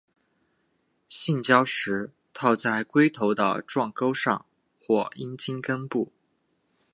[1.07, 4.47] 性交时套在龟头的状沟上
[4.79, 6.11] 或阴茎根部。